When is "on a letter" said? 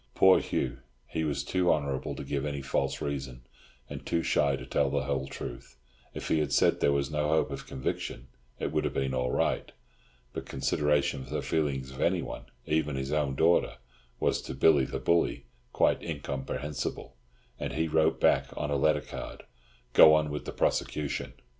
18.57-19.01